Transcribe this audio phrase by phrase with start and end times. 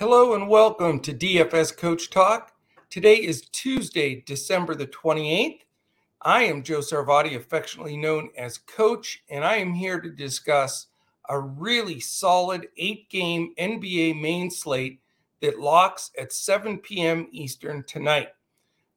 [0.00, 2.52] Hello and welcome to DFS Coach Talk.
[2.88, 5.58] Today is Tuesday, December the 28th.
[6.22, 10.86] I am Joe Sarvati, affectionately known as Coach, and I am here to discuss
[11.28, 15.00] a really solid eight game NBA main slate
[15.42, 17.28] that locks at 7 p.m.
[17.30, 18.28] Eastern tonight.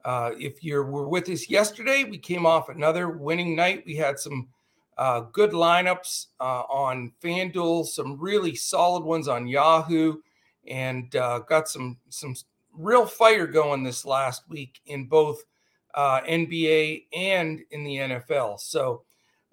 [0.06, 3.84] Uh, if you were with us yesterday, we came off another winning night.
[3.86, 4.48] We had some
[4.98, 10.22] uh, good lineups uh, on FanDuel, some really solid ones on Yahoo
[10.68, 12.36] and uh, got some some
[12.74, 15.44] real fire going this last week in both
[15.94, 18.60] uh, NBA and in the NFL.
[18.60, 19.04] So,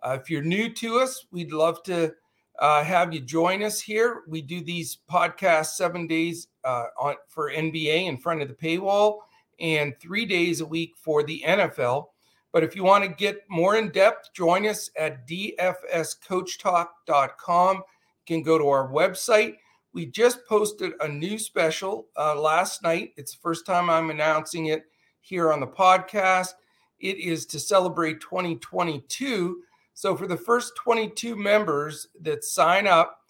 [0.02, 2.12] uh, if you're new to us, we'd love to
[2.58, 4.22] uh, have you join us here.
[4.26, 9.20] We do these podcasts seven days uh, on for NBA in front of the paywall,
[9.58, 12.06] and three days a week for the NFL.
[12.52, 17.76] But if you want to get more in depth, join us at dfscoachtalk.com.
[17.76, 17.82] You
[18.26, 19.58] can go to our website
[19.92, 23.12] we just posted a new special uh, last night.
[23.16, 24.84] It's the first time I'm announcing it
[25.20, 26.54] here on the podcast.
[27.00, 29.62] It is to celebrate 2022.
[29.94, 33.20] So, for the first 22 members that sign up,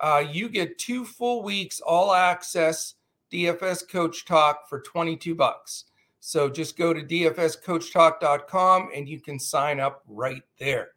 [0.00, 2.94] uh, you get two full weeks all access
[3.32, 5.84] DFS Coach Talk for 22 bucks.
[6.20, 10.90] So, just go to dfscoachtalk.com and you can sign up right there.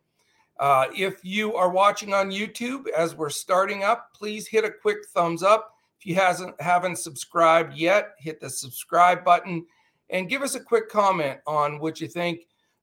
[0.62, 5.00] Uh, if you are watching on YouTube as we're starting up, please hit a quick
[5.08, 5.74] thumbs up.
[6.00, 9.66] If you hasn't haven't subscribed yet, hit the subscribe button
[10.12, 12.42] and give us a quick comment on what you think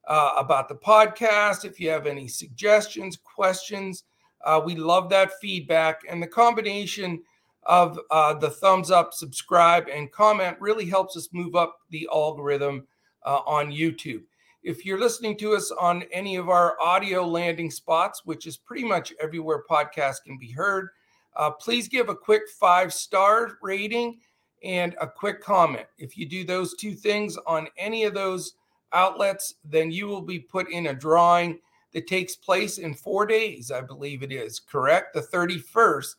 [0.09, 1.63] uh, about the podcast.
[1.63, 4.03] If you have any suggestions, questions,
[4.43, 6.01] uh, we love that feedback.
[6.09, 7.23] And the combination
[7.63, 12.87] of uh, the thumbs up, subscribe, and comment really helps us move up the algorithm
[13.23, 14.23] uh, on YouTube.
[14.61, 18.83] If you're listening to us on any of our audio landing spots, which is pretty
[18.83, 20.89] much everywhere podcasts can be heard,
[21.35, 24.19] uh, please give a quick five star rating
[24.63, 25.85] and a quick comment.
[25.97, 28.55] If you do those two things on any of those
[28.91, 31.59] outlets, then you will be put in a drawing
[31.93, 35.13] that takes place in four days, I believe it is, correct?
[35.13, 36.15] The 31st.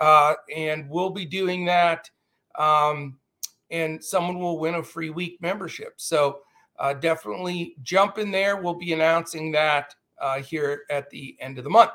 [0.00, 2.10] Uh, and we'll be doing that.
[2.58, 3.18] Um,
[3.70, 5.94] and someone will win a free week membership.
[5.96, 6.40] So,
[6.82, 8.56] uh, definitely jump in there.
[8.56, 11.92] We'll be announcing that uh, here at the end of the month.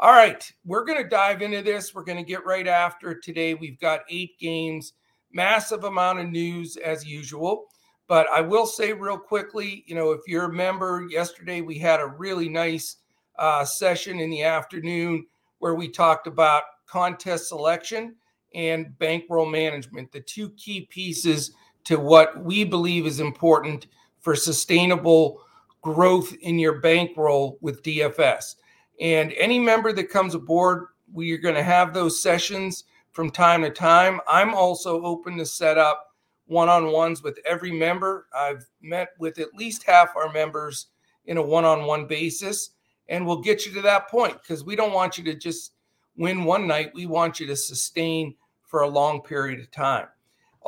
[0.00, 1.94] All right, we're going to dive into this.
[1.94, 3.54] We're going to get right after today.
[3.54, 4.94] We've got eight games,
[5.32, 7.66] massive amount of news as usual.
[8.08, 12.00] But I will say real quickly, you know, if you're a member, yesterday we had
[12.00, 12.96] a really nice
[13.38, 15.26] uh, session in the afternoon
[15.60, 18.16] where we talked about contest selection
[18.52, 21.52] and bankroll management, the two key pieces
[21.84, 23.86] to what we believe is important
[24.28, 25.40] for sustainable
[25.80, 28.56] growth in your bankroll with DFS.
[29.00, 33.62] And any member that comes aboard, we are going to have those sessions from time
[33.62, 34.20] to time.
[34.28, 38.26] I'm also open to set up one on ones with every member.
[38.36, 40.88] I've met with at least half our members
[41.24, 42.72] in a one on one basis,
[43.08, 45.72] and we'll get you to that point because we don't want you to just
[46.18, 46.90] win one night.
[46.94, 48.34] We want you to sustain
[48.66, 50.08] for a long period of time.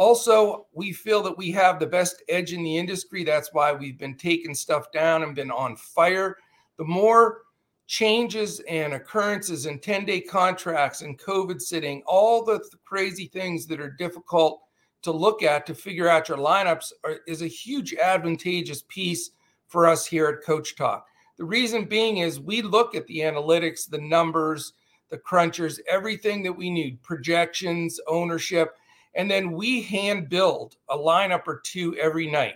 [0.00, 3.22] Also, we feel that we have the best edge in the industry.
[3.22, 6.38] That's why we've been taking stuff down and been on fire.
[6.78, 7.42] The more
[7.86, 13.66] changes and occurrences and 10 day contracts and COVID sitting, all the th- crazy things
[13.66, 14.62] that are difficult
[15.02, 19.32] to look at to figure out your lineups are, is a huge advantageous piece
[19.66, 21.04] for us here at Coach Talk.
[21.36, 24.72] The reason being is we look at the analytics, the numbers,
[25.10, 28.76] the crunchers, everything that we need, projections, ownership
[29.14, 32.54] and then we hand build a lineup or two every night.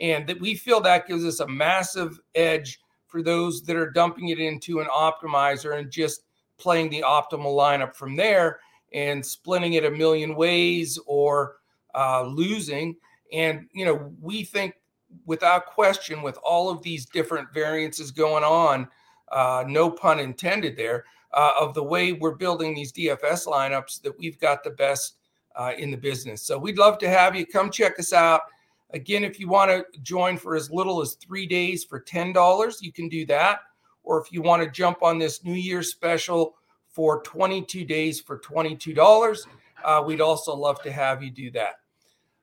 [0.00, 4.28] And that we feel that gives us a massive edge for those that are dumping
[4.28, 6.24] it into an optimizer and just
[6.58, 8.58] playing the optimal lineup from there
[8.92, 11.56] and splitting it a million ways or
[11.94, 12.96] uh, losing.
[13.32, 14.74] And, you know, we think
[15.26, 18.88] without question, with all of these different variances going on,
[19.30, 24.18] uh, no pun intended there, uh, of the way we're building these DFS lineups, that
[24.18, 25.16] we've got the best
[25.56, 26.42] uh, in the business.
[26.42, 28.42] So we'd love to have you come check us out.
[28.90, 32.92] Again, if you want to join for as little as three days for $10, you
[32.92, 33.60] can do that.
[34.02, 36.56] Or if you want to jump on this New Year's special
[36.88, 39.46] for 22 days for $22,
[39.84, 41.76] uh, we'd also love to have you do that.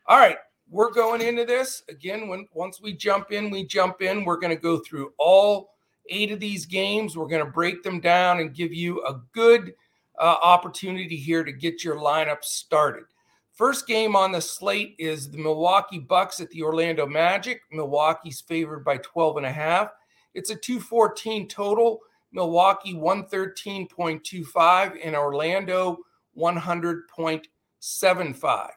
[0.07, 0.37] All right,
[0.69, 2.27] we're going into this again.
[2.27, 4.25] When once we jump in, we jump in.
[4.25, 5.71] We're going to go through all
[6.09, 7.15] eight of these games.
[7.15, 9.73] We're going to break them down and give you a good
[10.19, 13.05] uh, opportunity here to get your lineup started.
[13.53, 17.61] First game on the slate is the Milwaukee Bucks at the Orlando Magic.
[17.71, 19.91] Milwaukee's favored by 12 and a half.
[20.33, 21.99] It's a 214 total.
[22.31, 25.97] Milwaukee 113.25 and Orlando
[26.37, 28.69] 100.75.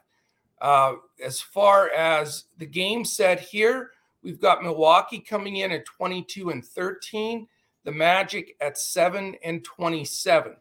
[0.60, 3.90] Uh, as far as the game set here,
[4.22, 7.48] we've got Milwaukee coming in at 22 and 13,
[7.84, 10.54] the Magic at 7 and 27.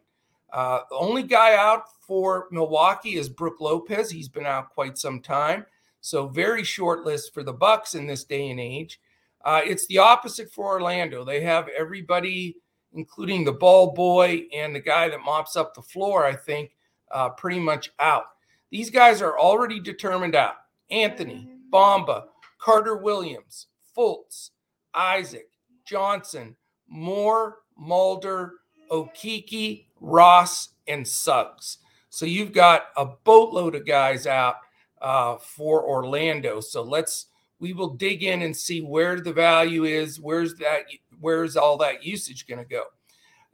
[0.52, 4.10] Uh, the only guy out for Milwaukee is Brook Lopez.
[4.10, 5.64] He's been out quite some time.
[6.00, 9.00] So very short list for the Bucks in this day and age.
[9.44, 11.24] Uh, it's the opposite for Orlando.
[11.24, 12.56] They have everybody,
[12.92, 16.72] including the ball boy and the guy that mops up the floor, I think,
[17.10, 18.24] uh, pretty much out.
[18.70, 20.56] These guys are already determined out.
[20.90, 22.24] Anthony, Bamba,
[22.58, 24.50] Carter Williams, Fultz,
[24.94, 25.48] Isaac,
[25.84, 26.56] Johnson,
[26.88, 28.54] Moore, Mulder,
[28.92, 31.78] Okeke, Ross, and Suggs.
[32.10, 34.56] So you've got a boatload of guys out
[35.00, 36.60] uh, for Orlando.
[36.60, 37.26] So let's
[37.58, 40.20] we will dig in and see where the value is.
[40.20, 40.82] Where's that?
[41.20, 42.82] Where's all that usage going to go?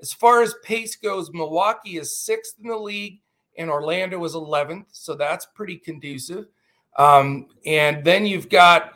[0.01, 3.21] As far as pace goes, Milwaukee is sixth in the league,
[3.59, 4.87] and Orlando is 11th.
[4.93, 6.47] So that's pretty conducive.
[6.97, 8.95] Um, and then you've got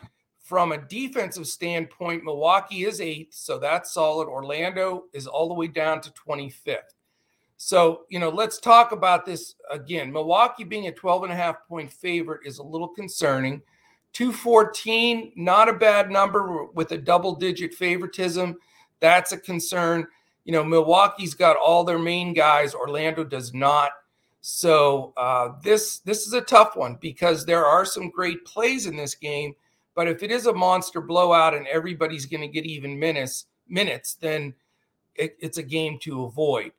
[0.52, 4.28] from a defensive standpoint, Milwaukee is eighth, so that's solid.
[4.28, 6.93] Orlando is all the way down to 25th.
[7.56, 10.12] So, you know, let's talk about this again.
[10.12, 13.62] Milwaukee being a 12 and a half point favorite is a little concerning.
[14.12, 18.58] 214, not a bad number with a double digit favoritism.
[19.00, 20.06] That's a concern.
[20.44, 23.93] You know, Milwaukee's got all their main guys, Orlando does not.
[24.43, 28.96] So uh, this this is a tough one because there are some great plays in
[28.96, 29.54] this game,
[29.94, 34.14] but if it is a monster blowout and everybody's going to get even minutes minutes,
[34.14, 34.54] then
[35.14, 36.72] it, it's a game to avoid.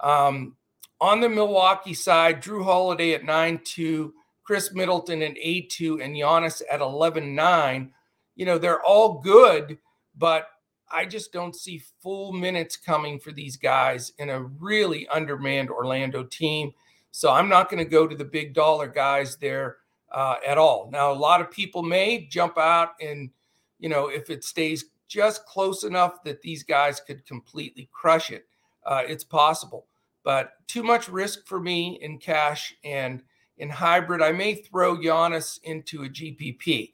[0.00, 0.56] Um,
[1.00, 4.14] on the Milwaukee side, Jrue Holiday at nine two.
[4.50, 7.92] Khris Middleton at 8 2 and Giannis at 11 9.
[8.34, 9.78] You know, they're all good,
[10.18, 10.48] but
[10.90, 16.24] I just don't see full minutes coming for these guys in a really undermanned Orlando
[16.24, 16.72] team.
[17.12, 19.76] So I'm not going to go to the big dollar guys there
[20.10, 20.88] uh, at all.
[20.92, 23.30] Now, a lot of people may jump out and,
[23.78, 28.46] you know, if it stays just close enough that these guys could completely crush it,
[28.86, 29.86] uh, it's possible.
[30.22, 33.22] But too much risk for me in cash and
[33.58, 34.22] in hybrid.
[34.22, 36.92] I may throw Giannis into a GPP.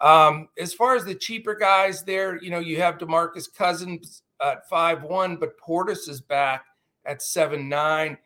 [0.00, 4.68] Um, as far as the cheaper guys there, you know, you have Demarcus Cousins at
[4.68, 6.64] five one, but Portis is back
[7.04, 8.18] at seven nine.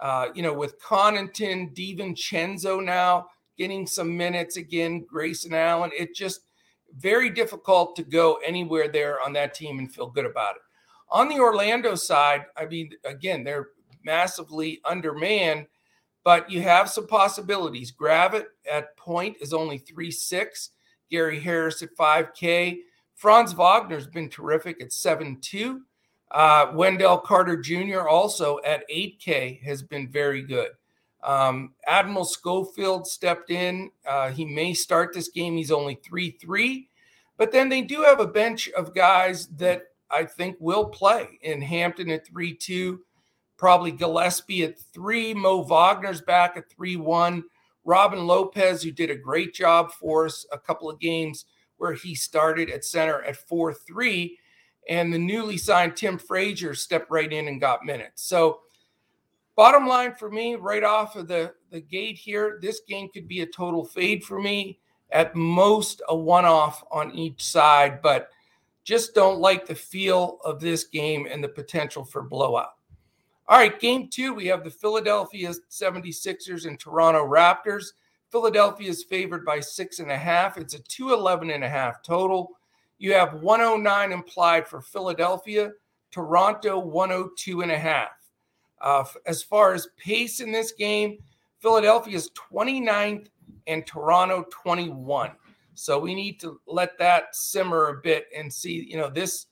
[0.00, 6.40] Uh, you know, with Connaughton, DiVincenzo now getting some minutes again, Grayson Allen, it just
[6.96, 10.62] very difficult to go anywhere there on that team and feel good about it.
[11.10, 13.68] On the Orlando side, I mean, again, they're
[14.04, 15.66] massively undermanned
[16.24, 17.92] but you have some possibilities.
[17.92, 20.70] Gravit at point is only 3 6.
[21.10, 22.78] Gary Harris at 5K.
[23.14, 25.82] Franz Wagner's been terrific at 7 2.
[26.30, 28.08] Uh, Wendell Carter Jr.
[28.08, 30.70] also at 8K has been very good.
[31.24, 33.90] Um, Admiral Schofield stepped in.
[34.06, 35.56] Uh, he may start this game.
[35.56, 36.88] He's only 3 3.
[37.36, 41.60] But then they do have a bench of guys that I think will play in
[41.60, 43.00] Hampton at 3 2
[43.56, 45.34] probably Gillespie at three.
[45.34, 47.44] Mo Wagner's back at 3 1.
[47.84, 51.44] Robin Lopez, who did a great job for us a couple of games
[51.76, 54.38] where he started at center at 4 3.
[54.88, 58.22] And the newly signed Tim Frazier stepped right in and got minutes.
[58.22, 58.60] So,
[59.56, 63.42] bottom line for me, right off of the, the gate here, this game could be
[63.42, 64.78] a total fade for me.
[65.10, 68.30] At most, a one off on each side, but
[68.82, 72.70] just don't like the feel of this game and the potential for blowout.
[73.46, 77.92] All right, game two, we have the Philadelphia 76ers and Toronto Raptors.
[78.30, 80.56] Philadelphia is favored by six and a half.
[80.58, 82.52] It's a 211 and a half total.
[82.98, 85.72] You have 109 implied for Philadelphia,
[86.10, 88.08] Toronto 102 and a half.
[88.84, 91.16] Uh, as far as pace in this game,
[91.58, 93.28] Philadelphia is 29th
[93.66, 95.32] and Toronto 21.
[95.72, 99.46] So we need to let that simmer a bit and see, you know, this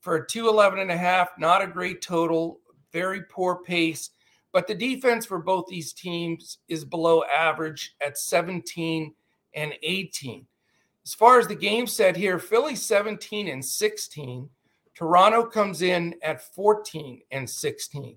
[0.00, 2.60] for a 211 and a half, not a great total
[2.92, 4.10] very poor pace.
[4.52, 9.12] But the defense for both these teams is below average at 17
[9.54, 10.46] and 18.
[11.04, 14.48] As far as the game set here, Philly 17 and 16.
[14.94, 18.16] Toronto comes in at 14 and 16.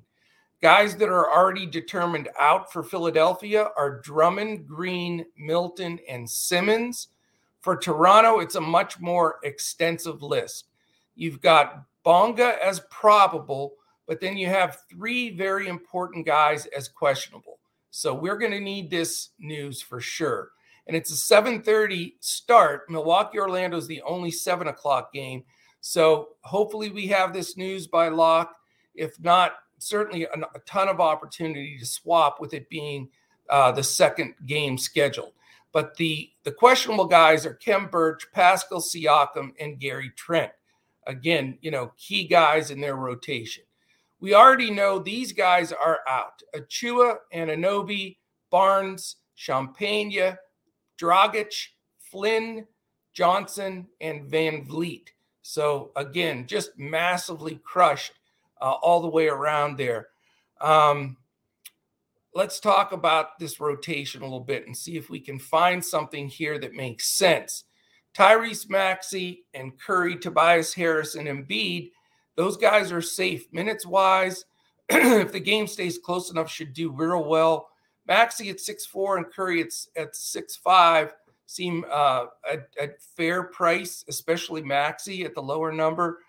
[0.61, 7.07] Guys that are already determined out for Philadelphia are Drummond, Green, Milton, and Simmons.
[7.61, 10.67] For Toronto, it's a much more extensive list.
[11.15, 13.73] You've got Bonga as probable,
[14.05, 17.57] but then you have three very important guys as questionable.
[17.89, 20.51] So we're going to need this news for sure.
[20.85, 22.87] And it's a 7:30 start.
[22.87, 25.43] Milwaukee Orlando is the only seven o'clock game.
[25.79, 28.55] So hopefully we have this news by lock.
[28.93, 33.09] If not, certainly a, a ton of opportunity to swap with it being
[33.49, 35.33] uh, the second game scheduled.
[35.73, 40.51] But the the questionable guys are Khem Birch, Pascal Siakam, and Gary Trent.
[41.07, 43.63] Again, you know, key guys in their rotation.
[44.19, 46.43] We already know these guys are out.
[46.55, 48.17] Achiuwa, Anunoby,
[48.51, 50.37] Barnes, Champagnie,
[50.99, 52.67] Dragic, Flynn,
[53.13, 55.07] Johnson, and VanVleet.
[55.41, 58.13] So again, just massively crushed
[58.61, 60.07] uh, all the way around there.
[60.59, 61.17] Um,
[62.33, 66.27] let's talk about this rotation a little bit and see if we can find something
[66.27, 67.65] here that makes sense.
[68.13, 71.91] Tyrese Maxey and Curry, Tobias Harris, and Embiid,
[72.35, 74.45] those guys are safe minutes wise.
[74.89, 77.69] if the game stays close enough, should do real well.
[78.07, 81.13] Maxey at six four and Curry at, at six five
[81.45, 86.19] seem uh, a, a, fair price, especially Maxey at the lower number.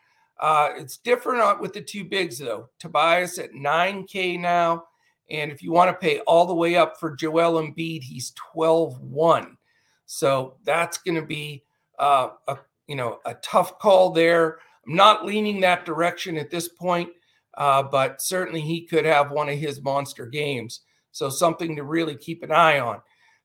[0.43, 2.69] Uh, it's different with the two bigs, though.
[2.81, 4.85] Tobias at 9K now.
[5.31, 9.01] And if you want to pay all the way up for Joel Embiid, he's 12
[9.01, 9.57] 1.
[10.05, 11.63] So that's going to be
[11.99, 12.59] uh, a
[12.89, 14.59] you know a tough call there.
[14.87, 17.11] I'm not leaning that direction at this point,
[17.57, 20.81] uh, but certainly he could have one of his monster games.
[21.13, 23.01] So something to really keep an eye on.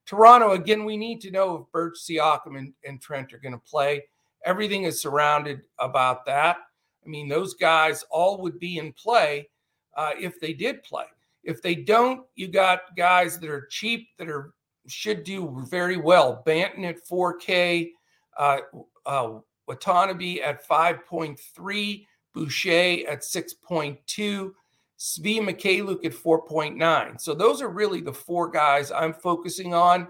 [0.07, 3.59] Toronto, again, we need to know if Birch, Siakam, and, and Trent are going to
[3.59, 4.05] play.
[4.45, 6.57] Everything is surrounded about that.
[7.07, 9.49] I mean, those guys all would be in play
[9.95, 11.05] uh, if they did play.
[11.43, 14.53] If they don't, you got guys that are cheap that are
[14.87, 16.43] should do very well.
[16.45, 17.91] Banton at 4K,
[18.37, 18.59] uh,
[19.05, 24.51] uh, Watanabe at 5.3, Boucher at 6.2.
[24.99, 27.21] Svi Mykhailiuk at 4.9.
[27.21, 30.07] So those are really the four guys I'm focusing on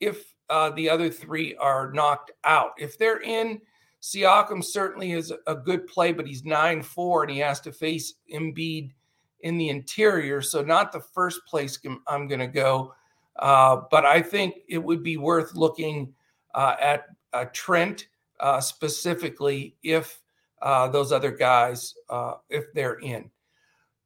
[0.00, 2.70] if uh, the other three are knocked out.
[2.78, 3.60] If they're in,
[4.02, 8.14] Siakam certainly is a good play, but he's 9 4 and he has to face
[8.32, 8.92] Embiid
[9.40, 10.40] in the interior.
[10.40, 12.94] So, not the first place I'm going to go.
[13.36, 16.12] Uh, but I think it would be worth looking
[16.54, 20.20] uh, at uh, Trent uh, specifically if
[20.62, 23.30] uh, those other guys, uh, if they're in.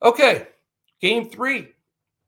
[0.03, 0.49] Okay,
[1.01, 1.69] game three,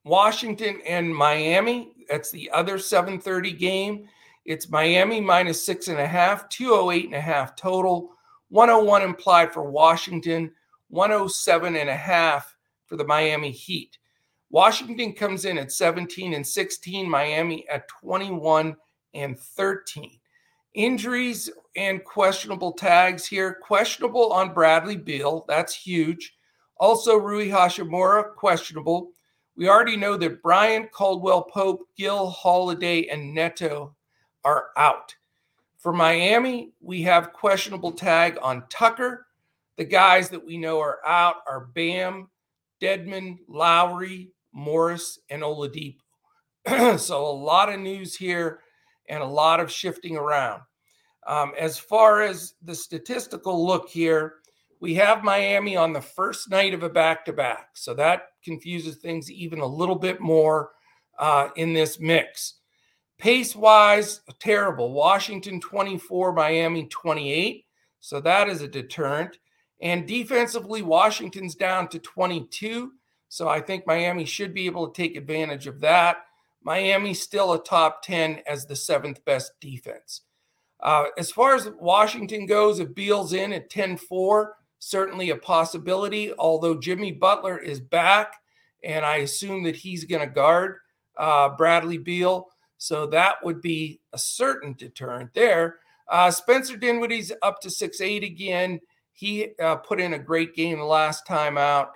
[0.04, 1.92] Washington and Miami.
[2.08, 4.08] That's the other 7:30 game.
[4.46, 8.12] It's Miami minus six and a half, 208 and a half total,
[8.50, 10.52] 101 implied for Washington,
[10.88, 13.98] 107 and a half for the Miami Heat.
[14.50, 18.76] Washington comes in at 17 and 16, Miami at 21
[19.14, 20.16] and 13.
[20.74, 23.58] Injuries and questionable tags here.
[23.60, 25.44] Questionable on Bradley Beal.
[25.48, 26.36] That's huge.
[26.78, 29.10] Also, Rui Hachimura, questionable.
[29.56, 33.95] We already know that Bryant, Caldwell Pope, Gil Holiday, and Neto
[34.46, 35.14] are out.
[35.76, 39.26] For Miami, we have questionable tag on Tucker.
[39.76, 42.30] The guys that we know are out are Bam,
[42.80, 45.98] Dedmon, Lowry, Morris, and Oladipo.
[46.98, 48.60] so a lot of news here
[49.08, 50.62] and a lot of shifting around.
[51.26, 54.36] Um, as far as the statistical look here,
[54.80, 57.70] we have Miami on the first night of a back to back.
[57.74, 60.70] So that confuses things even a little bit more
[61.18, 62.60] uh, in this mix.
[63.18, 64.92] Pace wise, terrible.
[64.92, 67.64] Washington 24, Miami 28.
[68.00, 69.38] So that is a deterrent.
[69.80, 72.92] And defensively, Washington's down to 22.
[73.28, 76.18] So I think Miami should be able to take advantage of that.
[76.62, 80.22] Miami's still a top 10 as the seventh best defense.
[80.80, 86.32] Uh, as far as Washington goes, if Beal's in at 10 4, certainly a possibility,
[86.38, 88.34] although Jimmy Butler is back,
[88.84, 90.76] and I assume that he's going to guard
[91.16, 92.48] uh, Bradley Beal.
[92.78, 95.78] So that would be a certain deterrent there.
[96.08, 98.80] Uh, Spencer Dinwiddie's up to six eight again.
[99.12, 101.92] He uh, put in a great game the last time out.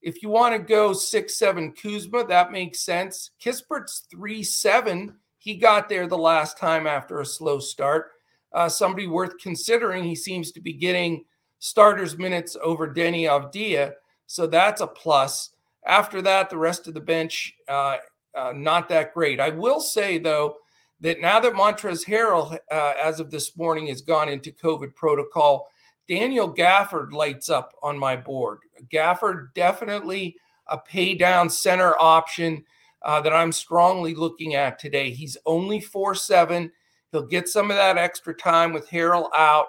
[0.00, 3.30] If you want to go six seven Kuzma, that makes sense.
[3.42, 5.16] Kispert's three seven.
[5.38, 8.12] He got there the last time after a slow start.
[8.52, 10.04] Uh, somebody worth considering.
[10.04, 11.24] He seems to be getting
[11.58, 13.92] starters minutes over Deni Avdija.
[14.26, 15.50] So that's a plus.
[15.84, 17.96] After that, the rest of the bench, uh,
[18.34, 19.40] uh, not that great.
[19.40, 20.56] I will say, though,
[21.00, 25.68] that now that Montrezl Harrell, uh, as of this morning, has gone into COVID protocol,
[26.08, 28.58] Daniel Gafford lights up on my board.
[28.92, 30.36] Gafford definitely
[30.68, 32.64] a pay down center option
[33.02, 35.10] uh, that I'm strongly looking at today.
[35.10, 36.70] He's only 4 7.
[37.10, 39.66] He'll get some of that extra time with Harrell out,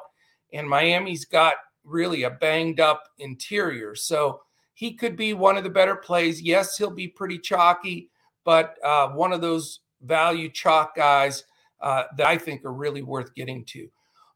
[0.53, 3.96] and Miami's got really a banged up interior.
[3.96, 4.41] So
[4.74, 6.41] he could be one of the better plays.
[6.41, 8.10] Yes, he'll be pretty chalky,
[8.45, 11.43] but uh, one of those value chalk guys
[11.81, 13.88] uh, that I think are really worth getting to.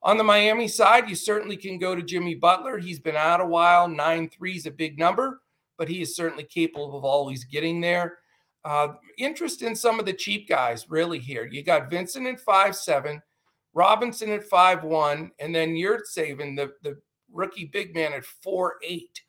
[0.04, 2.78] On the Miami side, you certainly can go to Jimmy Butler.
[2.78, 3.88] He's been out a while.
[3.88, 5.42] 9 3 is a big number,
[5.78, 8.20] but he is certainly capable of always getting there.
[8.64, 11.48] Uh, interest in some of the cheap guys really here.
[11.50, 13.22] You got Vincent at five seven,
[13.74, 16.98] Robinson at five one, and then Yurtseven, the the
[17.32, 19.22] rookie big man at four eight.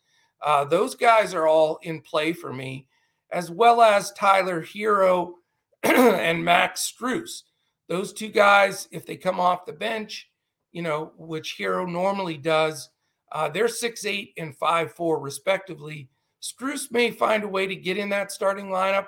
[0.44, 2.88] Uh, those guys are all in play for me,
[3.30, 5.34] as well as Tyler Herro
[5.82, 7.42] and Max Strus.
[7.88, 10.30] Those two guys, if they come off the bench,
[10.72, 12.90] you know, which Herro normally does,
[13.32, 16.08] uh, they're six eight and five four respectively.
[16.42, 19.06] Strus may find a way to get in that starting lineup.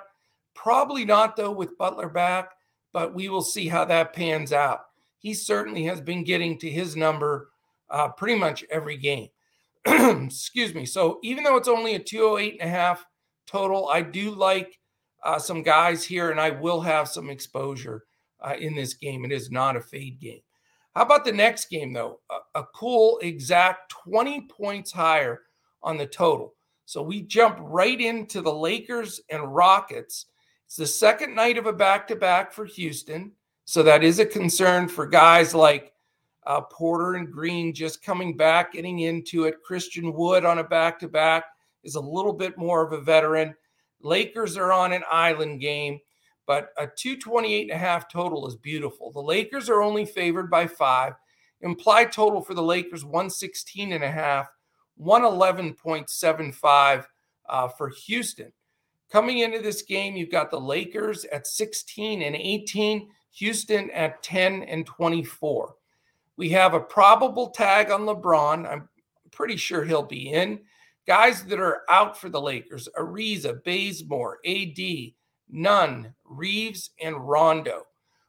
[0.53, 2.51] Probably not though with Butler back,
[2.93, 4.81] but we will see how that pans out.
[5.17, 7.49] He certainly has been getting to his number
[7.89, 9.29] uh, pretty much every game.
[9.85, 10.85] Excuse me.
[10.85, 13.05] So even though it's only a 208 and a half
[13.51, 14.79] total, I do like
[15.23, 18.05] uh, some guys here, and I will have some exposure
[18.39, 19.25] uh, in this game.
[19.25, 20.41] It is not a fade game.
[20.95, 22.19] How about the next game, though?
[22.29, 25.41] A, a, cool exact 20 points higher
[25.81, 26.53] on the total.
[26.85, 30.25] So we jump right into the Lakers and Rockets.
[30.65, 33.31] It's the second night of a back to back for Houston.
[33.65, 35.93] So that is a concern for guys like
[36.45, 39.63] uh, Porter and Green just coming back, getting into it.
[39.63, 41.45] Christian Wood on a back to back
[41.83, 43.55] is a little bit more of a veteran.
[44.01, 45.99] Lakers are on an island game,
[46.45, 49.11] but a 228 and a half total is beautiful.
[49.11, 51.13] The Lakers are only favored by five.
[51.61, 54.49] Implied total for the Lakers 116 and a half,
[54.99, 57.05] 111.75
[57.47, 58.51] uh, for Houston.
[59.11, 64.63] Coming into this game, you've got the Lakers at 16 and 18, Houston at 10
[64.63, 65.75] and 24.
[66.37, 68.67] We have a probable tag on LeBron.
[68.67, 68.87] I'm
[69.31, 70.61] pretty sure he'll be in.
[71.07, 75.13] Guys that are out for the Lakers Ariza, Bazemore, AD,
[75.49, 77.83] Nunn, Reaves, and Rondo.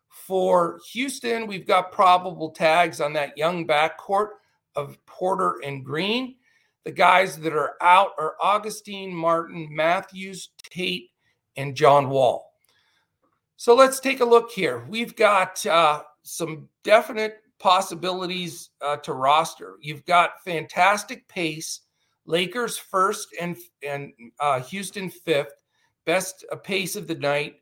[0.09, 4.29] For Houston, we've got probable tags on that young backcourt
[4.77, 6.37] of Porter and Green.
[6.85, 11.11] The guys that are out are Augustin Martin, Matthews, Tate,
[11.57, 12.53] and John Wall.
[13.57, 14.85] So let's take a look here.
[14.89, 19.77] We've got uh, some definite possibilities uh, to roster.
[19.81, 21.81] You've got fantastic pace.
[22.27, 23.57] Lakers first and
[23.87, 25.55] and uh, Houston fifth,
[26.05, 27.57] best uh, pace of the night,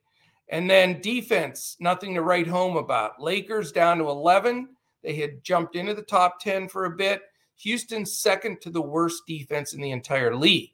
[0.48, 3.20] and then defense, nothing to write home about.
[3.20, 4.68] Lakers down to eleven.
[5.02, 7.22] They had jumped into the top ten for a bit.
[7.56, 10.72] Houston second to the worst defense in the entire league.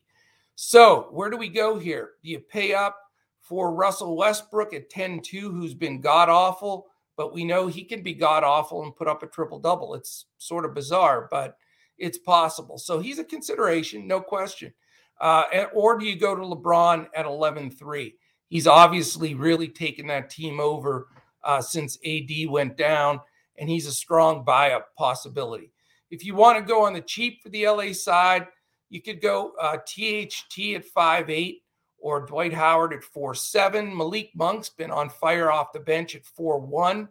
[0.54, 2.10] So where do we go here?
[2.22, 2.96] Do you pay up
[3.40, 6.86] for Russell Westbrook at 10-2, who's been god awful?
[7.16, 9.94] but we know he can be god awful and put up a triple double.
[9.94, 11.56] It's sort of bizarre, but
[11.98, 12.78] it's possible.
[12.78, 14.72] So he's a consideration, no question.
[15.20, 18.14] Uh, and or do you go to LeBron at 11 3?
[18.48, 21.08] He's obviously really taken that team over
[21.42, 23.20] uh, since AD went down,
[23.58, 25.72] and he's a strong buy up possibility.
[26.10, 28.46] If you want to go on the cheap for the LA side,
[28.90, 31.62] you could go uh, THT at five eight
[31.98, 33.96] or Dwight Howard at 4 7.
[33.96, 37.08] Malik Monk's been on fire off the bench at 4 1.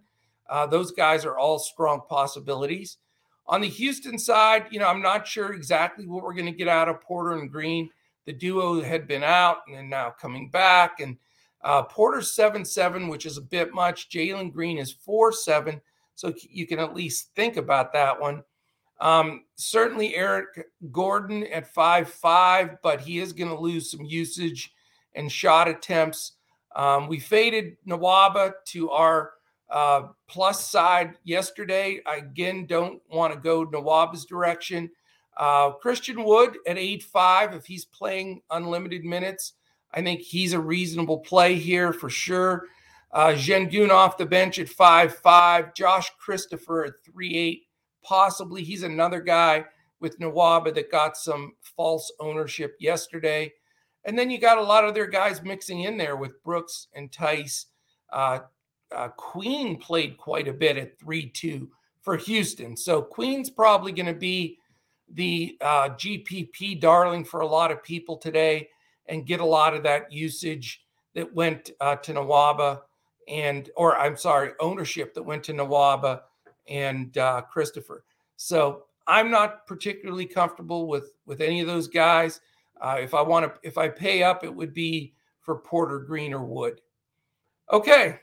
[0.50, 2.98] Uh, those guys are all strong possibilities.
[3.48, 6.68] On the Houston side, you know, I'm not sure exactly what we're going to get
[6.68, 7.90] out of Porter and Green.
[8.26, 11.00] The duo had been out and then now coming back.
[11.00, 11.18] And
[11.64, 14.10] uh, Porter's 7 7, which is a bit much.
[14.10, 15.80] Jalen Green is 4 7.
[16.16, 18.44] So you can at least think about that one.
[19.00, 24.74] Um, certainly Eric Gordon at 5 5, but he is going to lose some usage
[25.14, 26.34] and shot attempts.
[26.76, 29.32] Um, we faded Nwaba to our
[29.70, 32.02] uh, plus side yesterday.
[32.06, 34.92] I again don't want to go Nwaba's direction.
[35.38, 39.54] Uh, Christian Wood at 8 5, if he's playing unlimited minutes,
[39.94, 42.68] I think he's a reasonable play here for sure.
[43.12, 45.74] Uh, Sengun off the bench at 5 5.
[45.74, 47.62] Josh Christopher at 3 8.
[48.04, 49.66] Possibly he's another guy
[50.00, 53.54] with Nwaba that got some false ownership yesterday.
[54.04, 57.12] And then you got a lot of their guys mixing in there with Brooks and
[57.12, 57.68] Tice.
[58.12, 58.40] Uh,
[58.96, 61.70] uh, Queen played quite a bit at 3 2
[62.02, 62.78] for Houston.
[62.78, 64.60] So Queen's probably going to be
[65.14, 68.70] the uh, GPP darling for a lot of people today
[69.08, 72.82] and get a lot of that usage that went uh, to Nwaba
[73.28, 76.22] and, or I'm sorry, ownership that went to Nwaba
[76.68, 78.04] and uh, Christopher.
[78.36, 82.42] So I'm not particularly comfortable with with any of those guys.
[82.82, 86.34] Uh, if I want to, if I pay up, it would be for Porter Green
[86.34, 86.82] or Wood.
[87.72, 88.20] Okay.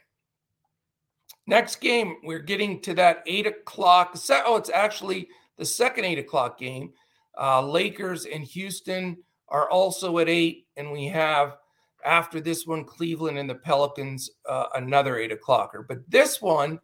[1.46, 4.16] Next game, we're getting to that eight o'clock.
[4.30, 5.28] Oh, it's actually
[5.58, 6.92] the second eight o'clock game.
[7.38, 9.16] Uh, Lakers and Houston
[9.48, 11.56] are also at eight, and we have
[12.04, 15.86] after this one Cleveland and the Pelicans uh, another eight o'clocker.
[15.86, 16.80] But this one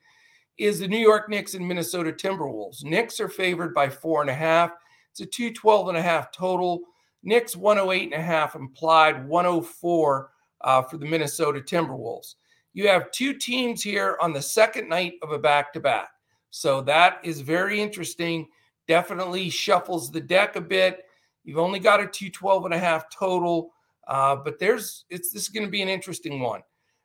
[0.58, 2.84] is the New York Knicks and Minnesota Timberwolves.
[2.84, 4.72] Knicks are favored by four and a half.
[5.10, 6.80] It's a 212 and a half total.
[7.22, 12.34] Knicks 108 and a half implied, 104 uh, for the Minnesota Timberwolves.
[12.72, 16.10] You have two teams here on the second night of a back to back.
[16.50, 18.48] So that is very interesting.
[18.86, 21.04] Definitely shuffles the deck a bit.
[21.44, 23.72] You've only got a 212 and a half total,
[24.06, 26.62] uh, but there's it's this is going to be an interesting one.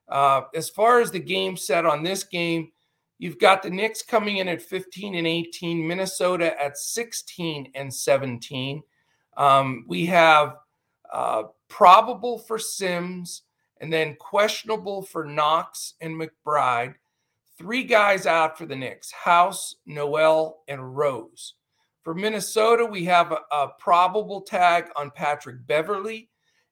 [0.09, 2.71] Uh, as far as the game set on this game,
[3.19, 8.83] you've got the Knicks coming in at 15 and 18, Minnesota at 16 and 17.
[9.37, 10.57] Um, we have
[11.11, 13.43] uh, probable for Sims
[13.83, 16.95] and then questionable for Knox and McBride.
[17.57, 21.55] Three guys out for the Knicks House, Noel, and Rose.
[22.01, 26.29] For Minnesota, we have a, a probable tag on Patrick Beverley,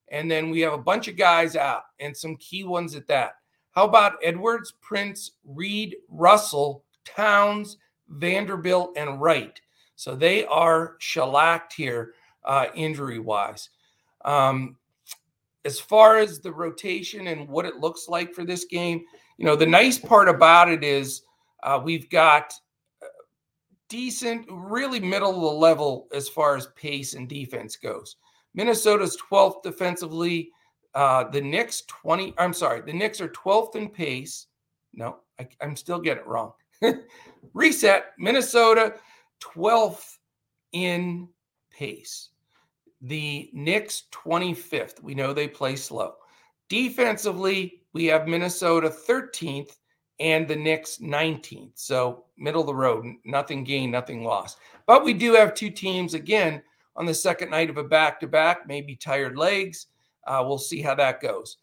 [0.10, 3.34] And then we have a bunch of guys out and some key ones at that.
[3.72, 7.76] How about Edwards, Prince, Reed, Russell, Towns,
[8.08, 9.60] Vanderbilt, and Wright?
[9.98, 12.14] So they are shellacked here
[12.46, 13.70] uh, injury wise.
[14.24, 14.78] Um,
[15.66, 19.04] as far as the rotation and what it looks like for this game,
[19.38, 21.22] you know, the nice part about it is
[21.64, 22.54] uh, we've got
[23.02, 23.08] uh,
[23.90, 28.18] decent, really middle of the level as far as pace and defense goes.
[28.54, 30.50] Minnesota's 12th defensively.
[30.94, 32.34] Uh, the Knicks 20.
[32.38, 34.48] I'm sorry, the Knicks are 12th in pace.
[34.94, 36.52] No, I, I'm still getting it wrong.
[37.54, 38.08] Reset.
[38.18, 38.96] Minnesota
[39.42, 40.18] 12th
[40.74, 41.30] in
[41.72, 42.31] pace.
[43.02, 45.02] The Knicks 25th.
[45.02, 46.16] We know they play slow.
[46.70, 49.76] Defensively, we have Minnesota 13th
[50.20, 51.72] and the Knicks 19th.
[51.76, 54.58] So middle of the road, nothing gained, nothing lost.
[54.86, 56.62] But we do have two teams again
[56.96, 59.88] on the second night of a back to back, maybe tired legs.
[60.28, 61.58] Uh, we'll see how that goes.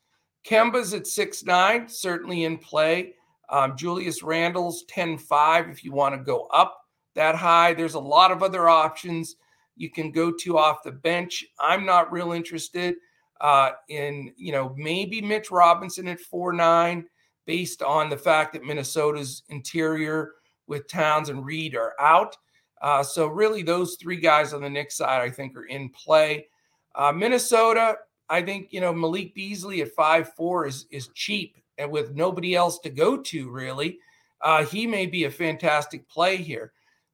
[0.45, 3.15] Kemba's at six nine, certainly in play.
[3.51, 7.75] Um, Julius Randle's 10 5 if you want to go up that high.
[7.75, 9.37] There's a lot of other options
[9.79, 11.45] you can go to off the bench.
[11.59, 12.97] I'm not real interested
[13.41, 17.07] uh, in, you know, maybe Mitch Robinson at four nine,
[17.47, 20.33] based on the fact that Minnesota's interior
[20.67, 22.37] with Towns and Reed are out.
[22.83, 26.47] Uh, so really, those three guys on the Knicks side, I think, are in play.
[26.95, 27.97] Uh, Minnesota,
[28.29, 32.55] I think, you know, Malik Beasley at five four is is cheap and with nobody
[32.55, 33.99] else to go to, really.
[34.41, 36.73] Uh, he may be a fantastic play here.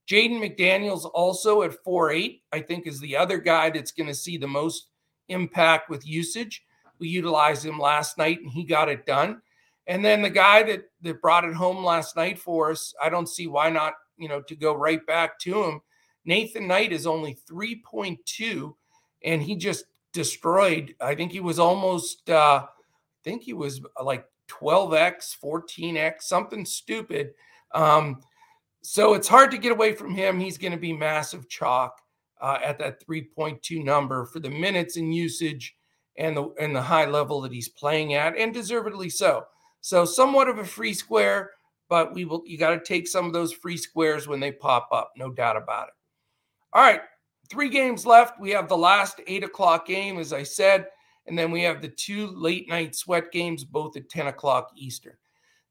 [0.08, 4.14] Jaden McDaniels also at four eight, I think, is the other guy that's going to
[4.14, 4.88] see the most
[5.28, 6.62] impact with usage.
[6.98, 9.40] We utilized him last night and he got it done.
[9.86, 13.28] And then the guy that that brought it home last night for us, I don't
[13.28, 15.80] see why not, you know, to go right back to him.
[16.24, 18.74] Nathan Knight is only 3.2
[19.24, 20.94] and he just destroyed.
[21.00, 27.32] I think he was almost uh I think he was like 12x, 14x, something stupid.
[27.72, 28.20] Um
[28.84, 30.38] so it's hard to get away from him.
[30.38, 31.98] He's going to be massive chalk
[32.42, 35.74] uh, at that 3.2 number for the minutes and usage
[36.18, 39.44] and the and the high level that he's playing at, and deservedly so.
[39.80, 41.52] So somewhat of a free square,
[41.88, 42.42] but we will.
[42.44, 45.56] You got to take some of those free squares when they pop up, no doubt
[45.56, 45.94] about it.
[46.74, 47.00] All right,
[47.50, 48.38] three games left.
[48.38, 50.88] We have the last eight o'clock game, as I said,
[51.26, 55.14] and then we have the two late night sweat games, both at 10 o'clock Eastern.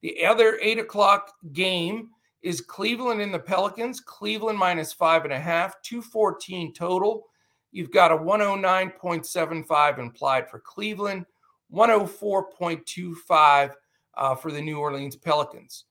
[0.02, 2.10] The other eight o'clock game
[2.44, 4.02] is Cleveland in the Pelicans.
[4.02, 7.28] Cleveland minus five and a half, 214 total.
[7.72, 11.26] You've got a 109.75 implied for Cleveland,
[11.74, 13.72] 104.25
[14.16, 15.86] uh, for the New Orleans Pelicans.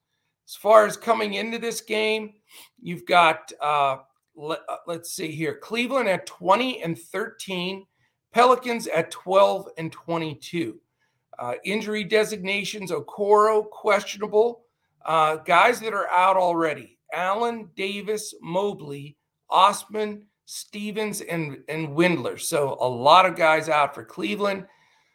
[0.46, 2.34] As far as coming into this game,
[2.80, 3.96] you've got, uh,
[4.36, 7.84] let, us uh, see here, Cleveland at 20 and 13,
[8.32, 10.78] Pelicans at 12 and 22.
[11.38, 14.61] Uh, injury designations Okoro questionable.
[15.04, 19.16] Uh, guys that are out already Allen, Davis, Mobley,
[19.50, 22.40] Osman, Stevens, and, and Windler.
[22.40, 24.66] So a lot of guys out for Cleveland.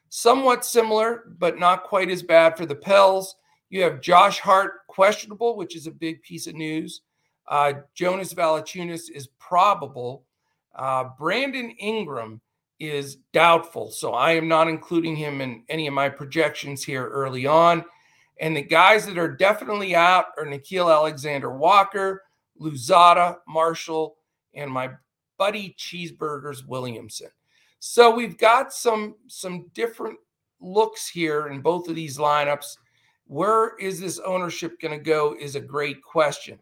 [0.09, 3.35] Somewhat similar, but not quite as bad for the Pels.
[3.69, 7.01] You have Josh Hart questionable, which is a big piece of news.
[7.47, 10.23] Uh, Jonas Valanciunas is probable.
[10.75, 12.39] Uh, Brandon Ingram
[12.79, 17.45] is doubtful, so I am not including him in any of my projections here early
[17.45, 17.83] on.
[18.39, 22.23] And the guys that are definitely out are Nickeil Alexander Walker,
[22.59, 24.17] Louzada, Marshall,
[24.53, 24.91] and my
[25.37, 27.29] buddy Cheeseburgers Williamson.
[27.79, 30.17] So we've got some some different
[30.59, 32.77] looks here in both of these lineups.
[33.25, 36.59] Where is this ownership going to go is a great question.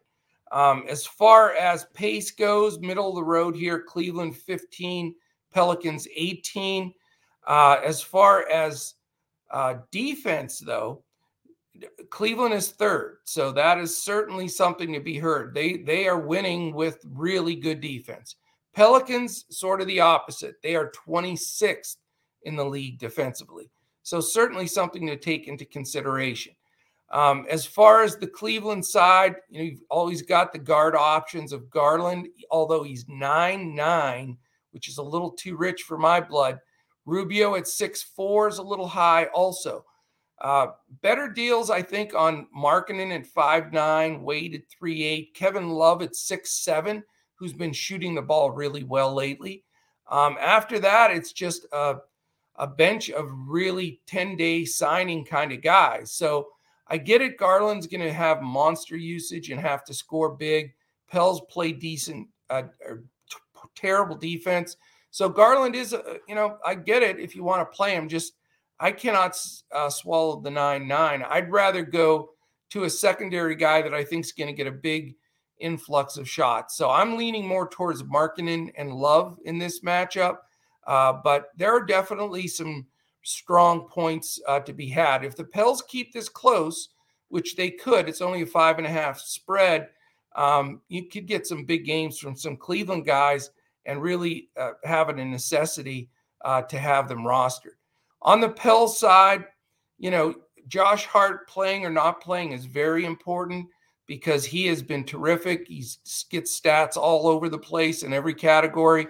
[0.52, 5.14] Um, as far as pace goes, middle of the road here, Cleveland 15,
[5.52, 6.92] Pelicans 18.
[7.46, 8.94] Uh, as far as
[9.50, 11.02] uh, defense, though,
[12.10, 15.54] Cleveland is third, so that is certainly something to be heard.
[15.54, 18.36] They they are winning with really good defense.
[18.74, 20.56] Pelicans sort of the opposite.
[20.62, 21.96] They are 26th
[22.42, 23.70] in the league defensively.
[24.02, 26.54] So, certainly something to take into consideration.
[27.10, 31.52] Um, as far as the Cleveland side, you know, you've always got the guard options
[31.52, 34.36] of Garland, although he's nine nine,
[34.72, 36.58] which is a little too rich for my blood.
[37.04, 39.84] Rubio at six four is a little high, also.
[40.40, 40.68] Uh,
[41.00, 46.02] better deals, I think, on Markkanen at five nine, Wade at three eight, Kevin Love
[46.02, 47.02] at six seven,
[47.34, 49.64] who's been shooting the ball really well lately.
[50.08, 51.96] Um, after that, it's just a,
[52.56, 56.12] a bench of really 10 day signing kind of guys.
[56.12, 56.48] So
[56.88, 57.38] I get it.
[57.38, 60.74] Garland's going to have monster usage and have to score big.
[61.10, 63.36] Pels play decent, uh, t-
[63.74, 64.76] terrible defense.
[65.10, 68.08] So Garland is, uh, you know, I get it if you want to play him.
[68.08, 68.34] Just
[68.78, 69.38] I cannot
[69.72, 71.22] uh, swallow the nine nine.
[71.22, 72.30] I'd rather go
[72.70, 75.14] to a secondary guy that I think is going to get a big
[75.58, 76.76] influx of shots.
[76.76, 80.38] So I'm leaning more towards Markkanen and Love in this matchup.
[80.86, 82.86] Uh, but there are definitely some
[83.22, 85.24] strong points uh, to be had.
[85.24, 86.90] If the Pels keep this close,
[87.28, 89.88] which they could, it's only a five and a half spread.
[90.36, 93.50] Um, you could get some big games from some Cleveland guys
[93.86, 96.10] and really uh, have it a necessity
[96.44, 97.78] uh, to have them rostered.
[98.26, 99.44] On the Pels side,
[99.98, 100.34] you know,
[100.66, 103.66] Josh Hart playing or not playing is very important
[104.06, 105.66] because he has been terrific.
[105.68, 109.06] He's gets stats all over the place in every category.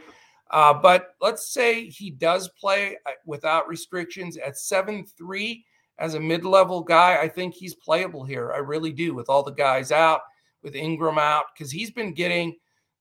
[0.50, 5.64] Uh, but let's say he does play uh, without restrictions at 7 3
[5.98, 7.18] as a mid level guy.
[7.20, 8.52] I think he's playable here.
[8.52, 10.20] I really do, with all the guys out,
[10.62, 12.54] with Ingram out, because he's been getting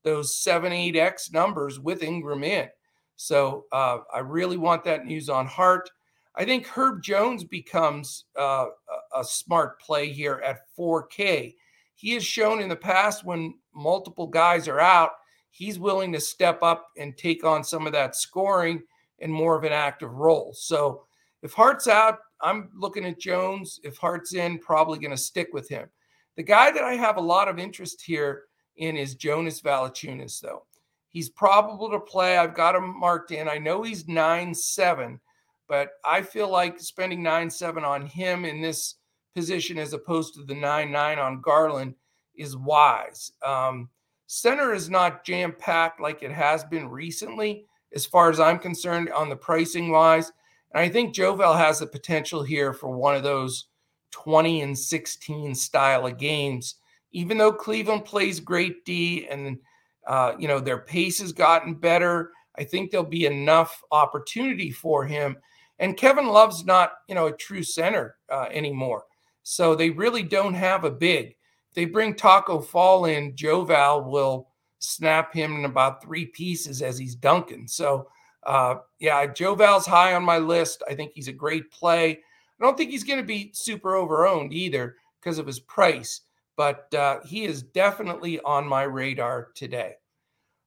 [0.03, 2.69] those 7 8x numbers with Ingram in.
[3.17, 5.89] So uh, I really want that news on Hart.
[6.37, 8.67] I think Herb Jones becomes uh,
[9.15, 11.55] a smart play here at 4K.
[11.95, 15.11] He has shown in the past when multiple guys are out
[15.55, 18.83] he's willing to step up and take on some of that scoring
[19.21, 20.51] and more of an active role.
[20.53, 21.05] So
[21.43, 23.79] if Hart's out, I'm looking at Jones.
[23.81, 25.87] If Hart's in, probably going to stick with him.
[26.35, 28.43] The guy that I have a lot of interest here
[28.75, 30.65] in is Jonas Valanciunas, though.
[31.07, 32.37] He's probable to play.
[32.37, 33.47] I've got him marked in.
[33.47, 35.21] I know he's 9 7,
[35.67, 38.95] but I feel like spending 9 7 on him in this
[39.35, 41.95] position as opposed to the 9 9 on Garland
[42.35, 43.31] is wise.
[43.43, 43.89] Um,
[44.27, 49.11] Center is not jam packed like it has been recently, as far as I'm concerned,
[49.11, 50.31] on the pricing wise.
[50.73, 53.67] And I think Jovel has the potential here for one of those
[54.11, 56.75] 20 and 16 style of games.
[57.11, 59.59] Even though Cleveland plays great D and
[60.07, 65.05] uh, you know their pace has gotten better, I think there'll be enough opportunity for
[65.05, 65.37] him.
[65.79, 69.05] And Kevin Love's not you know a true center uh, anymore,
[69.43, 71.35] so they really don't have a big
[71.75, 74.47] they bring Taco Fall in, Joval will
[74.79, 77.67] snap him in about three pieces as he's dunking.
[77.67, 78.07] So,
[78.43, 80.81] uh, yeah, Joval's high on my list.
[80.89, 82.11] I think he's a great play.
[82.11, 86.21] I don't think he's going to be super overowned either because of his price,
[86.55, 89.95] but uh, he is definitely on my radar today.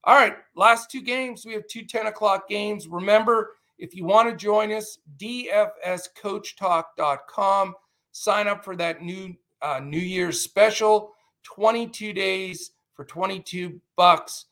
[0.05, 1.47] All right, last two games.
[1.47, 2.87] We have two 10 o'clock games.
[2.87, 7.75] Remember, if you want to join us, dfscoachtalk.com.
[8.13, 11.15] Sign up for that new uh, New Year's special,
[11.45, 14.47] 22 days for 22 bucks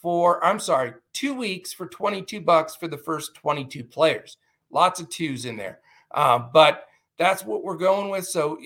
[0.00, 4.38] for I'm sorry, 2 weeks for 22 bucks for the first 22 players.
[4.70, 5.80] Lots of twos in there.
[6.12, 6.86] Uh, but
[7.18, 8.26] that's what we're going with.
[8.26, 8.58] So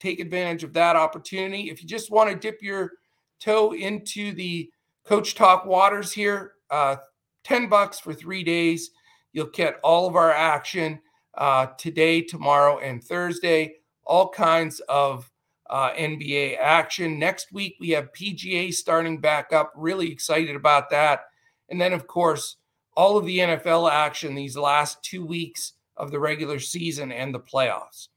[0.00, 1.70] take advantage of that opportunity.
[1.70, 2.92] If you just want to dip your
[3.38, 4.70] toe into the
[5.04, 6.96] Coach Talk waters here, uh,
[7.44, 8.90] 10 bucks for three days.
[9.32, 11.00] You'll get all of our action
[11.34, 13.76] uh, today, tomorrow, and Thursday.
[14.04, 15.30] All kinds of
[15.68, 17.18] uh, NBA action.
[17.18, 19.72] Next week, we have PGA starting back up.
[19.76, 21.26] Really excited about that.
[21.68, 22.56] And then, of course,
[22.96, 27.40] all of the NFL action these last two weeks of the regular season and the
[27.40, 28.08] playoffs.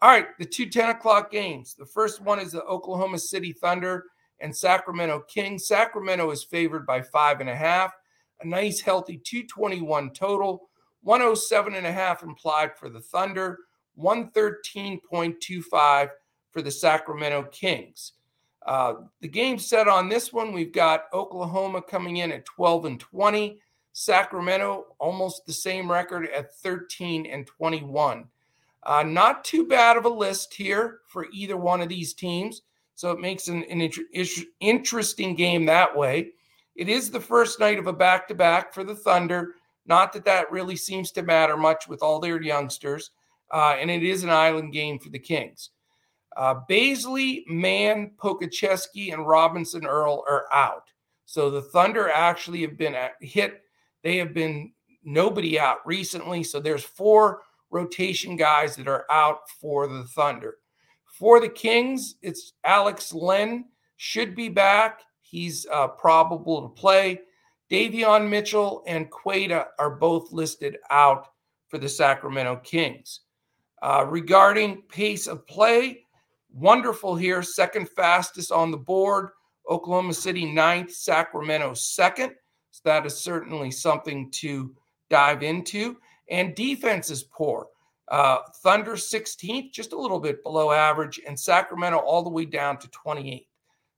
[0.00, 1.74] All right, the two 10 o'clock games.
[1.74, 4.04] The first one is the Oklahoma City Thunder
[4.40, 5.66] and Sacramento Kings.
[5.66, 7.92] Sacramento is favored by five and a half,
[8.40, 10.68] a nice, healthy 221 total,
[11.02, 13.58] 107 and a half implied for the Thunder,
[14.00, 16.10] 113.25
[16.50, 18.12] for the Sacramento Kings.
[18.66, 23.00] Uh, the game set on this one, we've got Oklahoma coming in at 12 and
[23.00, 23.58] 20,
[23.92, 28.26] Sacramento almost the same record at 13 and 21.
[28.84, 32.62] Uh, not too bad of a list here for either one of these teams.
[32.94, 34.02] So it makes an, an inter-
[34.60, 36.32] interesting game that way.
[36.78, 39.56] It is the first night of a back to back for the Thunder.
[39.84, 43.10] Not that that really seems to matter much with all their youngsters.
[43.52, 45.70] Uh, and it is an island game for the Kings.
[46.36, 50.84] Uh, Bazley, Mann, Pokusevski, and Robinson Earl are out.
[51.24, 53.64] So the Thunder actually have been hit.
[54.04, 54.70] They have been
[55.02, 56.44] nobody out recently.
[56.44, 60.58] So there's four rotation guys that are out for the Thunder.
[61.06, 63.64] For the Kings, it's Alex Len
[63.96, 65.00] should be back.
[65.28, 67.20] He's uh, probable to play.
[67.70, 71.28] Davion Mitchell and Queta are both listed out
[71.68, 73.20] for the Sacramento Kings.
[73.82, 76.04] Uh, regarding pace of play,
[76.50, 79.30] wonderful here, second fastest on the board.
[79.68, 82.32] Oklahoma City ninth, Sacramento second.
[82.70, 84.74] So that is certainly something to
[85.10, 85.98] dive into.
[86.30, 87.66] And defense is poor.
[88.08, 92.78] Uh, Thunder 16th, just a little bit below average, and Sacramento all the way down
[92.78, 93.46] to 28.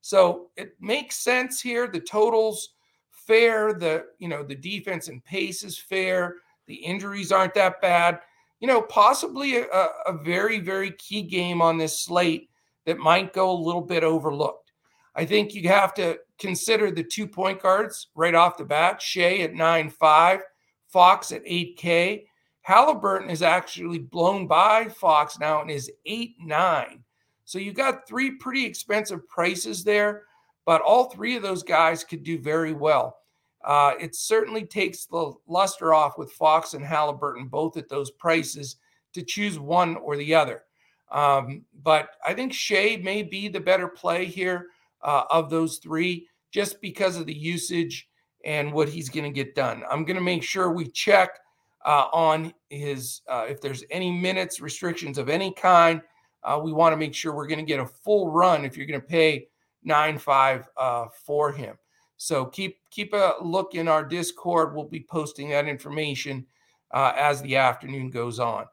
[0.01, 1.87] So it makes sense here.
[1.87, 2.69] The totals
[3.11, 3.73] fair.
[3.73, 6.37] The you know the defense and pace is fair.
[6.67, 8.19] The injuries aren't that bad.
[8.59, 9.65] You know, possibly a,
[10.05, 12.49] a very very key game on this slate
[12.85, 14.71] that might go a little bit overlooked.
[15.15, 19.01] I think you have to consider the two point guards right off the bat.
[19.01, 20.41] Shai at nine five,
[20.87, 22.25] Fox at eight K.
[22.63, 27.03] Halliburton is actually blown by Fox now and is eight nine.
[27.51, 30.23] So you got three pretty expensive prices there,
[30.65, 33.17] but all three of those guys could do very well.
[33.65, 38.77] Uh, it certainly takes the luster off with Fox and Halliburton, both at those prices,
[39.11, 40.63] to choose one or the other.
[41.11, 44.67] Um, but I think Shai may be the better play here
[45.01, 48.07] uh, of those three just because of the usage
[48.45, 49.83] and what he's going to get done.
[49.91, 51.37] I'm going to make sure we check
[51.83, 56.01] uh, on his, uh, if there's any minutes restrictions of any kind.
[56.43, 58.87] Uh, we want to make sure we're going to get a full run if you're
[58.87, 59.47] going to pay
[59.83, 61.77] nine five uh, for him.
[62.17, 64.75] So keep keep a look in our Discord.
[64.75, 66.45] We'll be posting that information
[66.91, 68.65] uh, as the afternoon goes on.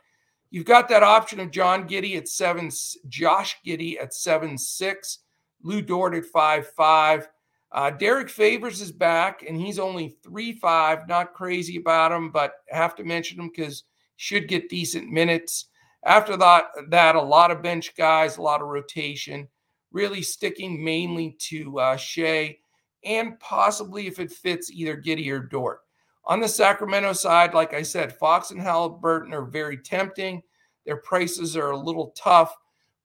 [0.50, 2.70] You've got that option of John Giddey at seven,
[3.08, 5.20] Josh Giddey at seven six,
[5.62, 7.28] Lu Dort at five five.
[7.70, 11.06] Uh, Derrick Favors is back, and he's only three five.
[11.06, 13.84] Not crazy about him, but have to mention him because
[14.16, 15.66] should get decent minutes.
[16.04, 19.48] After that, that a lot of bench guys, a lot of rotation,
[19.92, 22.58] really sticking mainly to uh, Shai
[23.04, 25.80] and possibly if it fits either Giddey or Dort.
[26.24, 30.42] On the Sacramento side, like I said, Fox and Halliburton are very tempting.
[30.84, 32.54] Their prices are a little tough.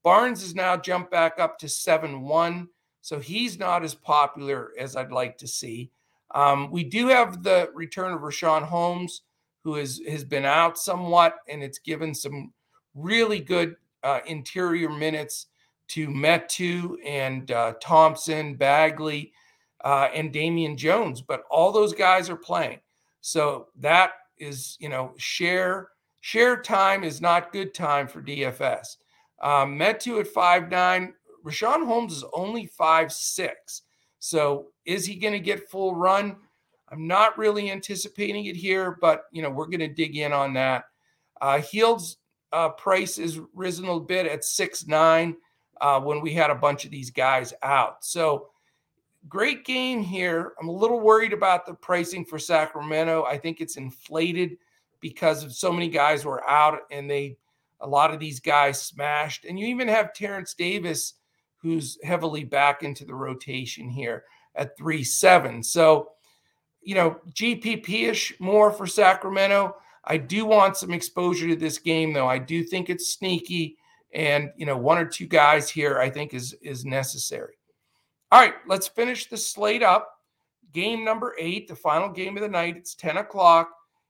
[0.04, 2.68] Barnes has now jumped back up to 7 1,
[3.02, 5.90] so he's not as popular as I'd like to see.
[6.32, 9.22] Um, we do have the return of Richaun Holmes,
[9.64, 12.52] who is, has been out somewhat, and it's given some
[12.96, 15.48] really good uh, interior minutes
[15.90, 19.34] to Metu and uh, Thompson, Bagley
[19.84, 22.80] uh, and Damian Jones, but all those guys are playing.
[23.22, 25.90] So that is, you know, share
[26.22, 28.98] share time is not good time for DFS.
[29.42, 31.14] Um, Metu at five nine.
[31.46, 33.84] Richaun Holmes is only five six.
[34.20, 36.38] So is he going to get full run?
[36.90, 40.54] I'm not really anticipating it here, but you know we're going to dig in on
[40.54, 40.86] that.
[41.42, 42.18] Uh, Hield's
[42.54, 45.36] uh, price is risen a little bit at six nine
[45.82, 48.06] uh, when we had a bunch of these guys out.
[48.06, 48.50] So
[49.28, 50.54] great game here.
[50.62, 53.24] I'm a little worried about the pricing for Sacramento.
[53.24, 54.58] I think it's inflated
[55.02, 57.38] because of so many guys were out and they
[57.82, 59.44] a lot of these guys smashed.
[59.44, 61.16] And you even have Terence Davis,
[61.58, 64.24] who's heavily back into the rotation here
[64.56, 65.63] at 3 7.
[65.63, 66.12] So,
[66.82, 69.76] you know, GPP ish more for Sacramento.
[70.06, 72.28] I do want some exposure to this game, though.
[72.28, 73.78] I do think it's sneaky.
[74.13, 77.56] And, you know, one or two guys here I think is is necessary.
[78.32, 80.10] All right, let's finish the slate up.
[80.72, 82.78] Game number eight, the final game of the night.
[82.78, 83.70] It's 10 o'clock.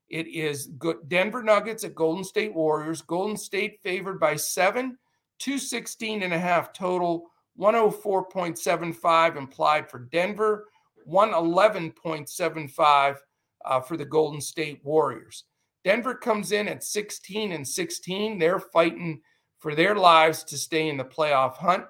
[0.09, 3.01] It is good Denver Nuggets at Golden State Warriors.
[3.01, 4.97] Golden State favored by seven,
[5.39, 7.29] 216 and a half total,
[7.59, 10.69] 104.75 implied for Denver,
[11.09, 13.17] 111.75
[13.65, 15.45] uh, for the Golden State Warriors.
[15.83, 18.39] Denver comes in at 16 and 16.
[18.39, 19.21] They're fighting
[19.59, 21.85] for their lives to stay in the playoff hunt.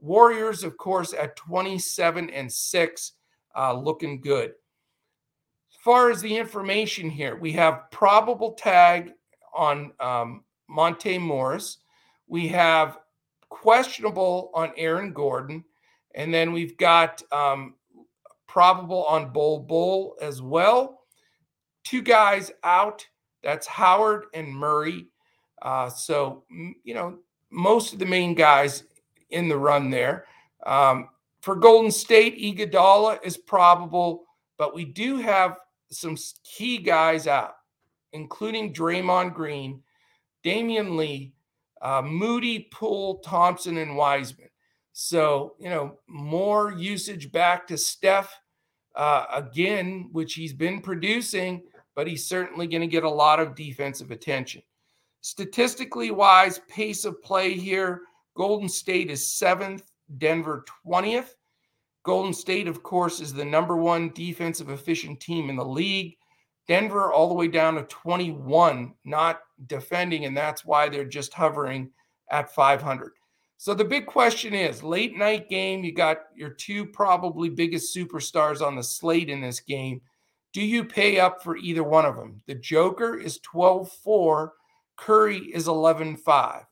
[0.00, 3.12] Warriors, of course, at 27 and 6,
[3.56, 4.50] uh, looking good.
[4.50, 9.12] As far as the information here, we have probable tag
[9.54, 11.78] on um, Monte Morris.
[12.26, 12.98] We have
[13.48, 15.64] questionable on Aaron Gordon.
[16.14, 17.74] And then we've got um,
[18.46, 21.00] probable on Bol Bol as well.
[21.84, 23.06] Two guys out.
[23.42, 25.06] That's Howard and Murray.
[25.62, 26.44] Uh, so,
[26.84, 27.18] you know,
[27.50, 28.84] most of the main guys
[29.30, 30.26] in the run there.
[30.66, 31.08] Um,
[31.40, 34.24] for Golden State, Iguodala is probable,
[34.56, 35.56] but we do have
[35.90, 37.56] some key guys out,
[38.12, 39.82] including Draymond Green,
[40.44, 41.32] Damion Lee,
[41.80, 44.48] uh, Moody, Poole, Thompson, and Wiseman.
[44.92, 48.34] So, you know, more usage back to Steph
[48.96, 51.62] uh, again, which he's been producing,
[51.98, 54.62] but he's certainly going to get a lot of defensive attention.
[55.20, 58.02] Statistically wise, pace of play here
[58.36, 59.82] Golden State is seventh,
[60.16, 61.30] Denver 20th.
[62.04, 66.14] Golden State, of course, is the number one defensive efficient team in the league.
[66.68, 71.90] Denver all the way down to 21, not defending, and that's why they're just hovering
[72.30, 73.10] at 500.
[73.56, 78.64] So the big question is late night game, you got your two probably biggest superstars
[78.64, 80.00] on the slate in this game.
[80.52, 82.40] Do you pay up for either one of them?
[82.46, 84.52] The Joker is 12 4,
[84.96, 86.62] Curry is 11 5.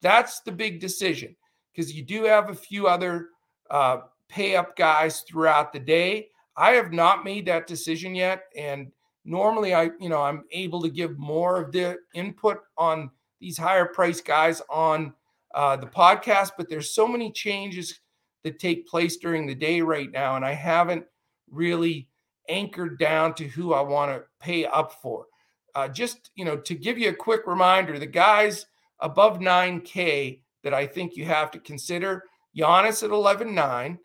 [0.00, 1.34] That's the big decision
[1.72, 3.28] because you do have a few other
[3.70, 6.28] uh, pay up guys throughout the day.
[6.56, 8.44] I have not made that decision yet.
[8.56, 8.92] And
[9.24, 13.10] normally I, you know, I'm able to give more of the input on
[13.40, 15.12] these higher price guys on
[15.54, 18.00] uh, the podcast, but there's so many changes
[18.42, 21.04] that take place during the day right now, and I haven't
[21.50, 22.08] really
[22.48, 25.26] anchored down to who I want to pay up for.
[25.74, 28.66] Uh, just you know, to give you a quick reminder, the guys
[29.00, 32.24] above 9K that I think you have to consider:
[32.56, 33.98] Giannis at 11.9,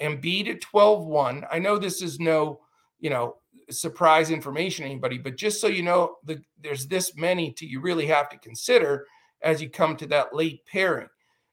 [0.00, 1.46] Embiid at 12.1.
[1.50, 2.60] I know this is no,
[3.00, 3.36] you know,
[3.70, 8.06] surprise information anybody, but just so you know, the, there's this many to you really
[8.06, 9.06] have to consider
[9.42, 11.08] as you come to that late pairing.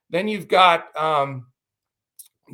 [0.09, 1.47] Then you've got um,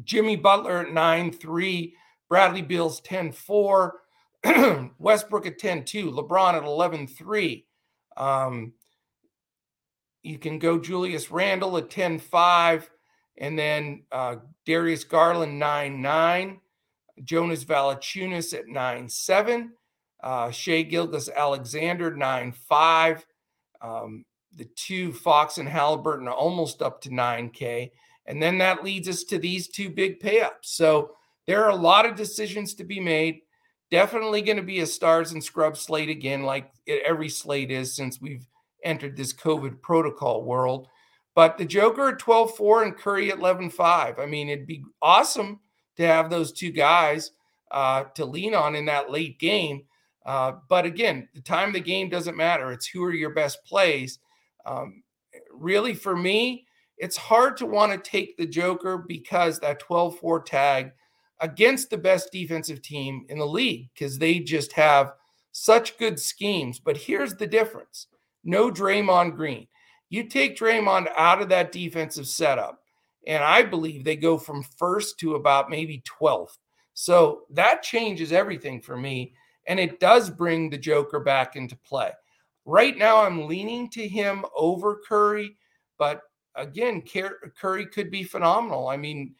[0.03, 1.93] Jimmy Butler at 9 3,
[2.29, 3.99] Bradley Beal's 10 4,
[4.99, 7.65] Westbrook at 10 2, LeBron at 11 3.
[8.15, 8.73] Um,
[10.21, 12.89] you can go Julius Randle at 10 5,
[13.37, 16.59] and then uh, Darius Garland 9 9,
[17.23, 19.71] Jonas Valanciunas at 9 7,
[20.23, 23.25] uh, Shai Gilgeous-Alexander 9 5.
[23.81, 24.25] Um,
[24.55, 27.91] the two Fox and Halliburton are almost up to 9K.
[28.25, 30.63] And then that leads us to these two big payups.
[30.63, 31.15] So
[31.49, 33.41] there are a lot of decisions to be made.
[33.89, 38.21] Definitely going to be a stars and scrubs slate again, like every slate is since
[38.21, 38.45] we've
[38.83, 40.89] entered this COVID protocol world.
[41.33, 44.19] But the Joker at 12 4 and Curry at 11 5.
[44.19, 45.59] I mean, it'd be awesome
[45.97, 47.31] to have those two guys
[47.71, 49.85] uh, to lean on in that late game.
[50.27, 52.71] Uh, but again, the time of the game doesn't matter.
[52.71, 54.19] It's who are your best plays.
[54.67, 55.01] Um,
[55.51, 56.67] really, for me,
[56.99, 60.91] it's hard to want to take the Joker because that 12 4 tag
[61.41, 65.13] against the best defensive team in the league because they just have
[65.51, 66.79] such good schemes.
[66.79, 68.07] But here's the difference
[68.43, 69.67] no Draymond Green.
[70.09, 72.79] You take Draymond out of that defensive setup,
[73.27, 76.57] and I believe they go from first to about maybe 12th.
[76.93, 79.33] So that changes everything for me.
[79.67, 82.11] And it does bring the Joker back into play.
[82.65, 85.57] Right now, I'm leaning to him over Curry,
[85.97, 86.23] but
[86.55, 87.03] again,
[87.57, 88.87] Curry could be phenomenal.
[88.87, 89.35] I mean,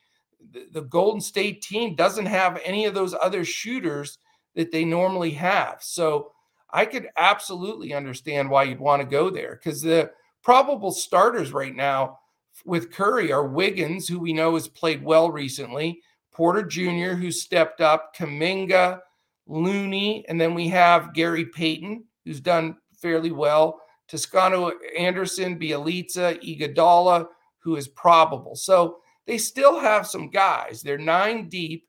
[0.72, 4.18] the Golden State team doesn't have any of those other shooters
[4.56, 5.78] that they normally have.
[5.82, 6.32] So
[6.72, 10.12] I could absolutely understand why you'd want to go there because the
[10.44, 12.20] probable starters right now
[12.66, 17.82] with Curry are Wiggins, who we know has played well recently, Porter Jr., who stepped
[17.82, 19.00] up, Kuminga,
[19.48, 23.82] Looney, and then we have Gary Payton, who's done fairly well.
[24.08, 27.28] Toscano Anderson, Bjelica, Iguodala,
[27.60, 28.56] who is probable.
[28.56, 28.98] So
[29.30, 30.82] they still have some guys.
[30.82, 31.88] They're nine deep.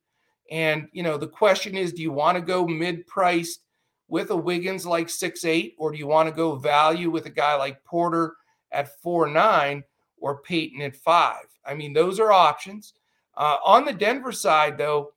[0.50, 3.62] And, you know, the question is do you want to go mid priced
[4.08, 7.30] with a Wiggins like six eight, or do you want to go value with a
[7.30, 8.34] guy like Porter
[8.72, 9.82] at four nine
[10.18, 11.46] or Payton at five?
[11.64, 12.92] I mean, those are options.
[13.34, 15.14] Uh, on the Denver side, though,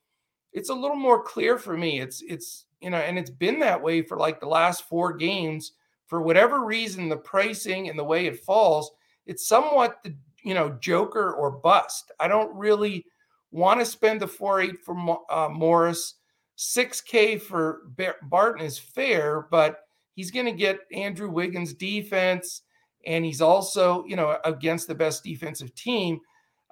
[0.54, 2.00] it's a little more clear for me.
[2.00, 5.74] It's, it's, you know, and it's been that way for like the last four games
[6.06, 8.92] for whatever reason, the pricing and the way it falls,
[9.26, 12.12] it's somewhat the you know Joker or bust.
[12.20, 13.06] I don't really
[13.52, 16.16] want to spend the four eight for uh, Morris.
[16.56, 17.82] Six K for
[18.24, 19.80] Barton is fair, but
[20.16, 22.62] he's going to get Andrew Wiggins' defense,
[23.06, 26.20] and he's also you know against the best defensive team.